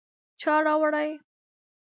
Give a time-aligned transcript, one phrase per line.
[0.41, 1.09] _چا راوړې؟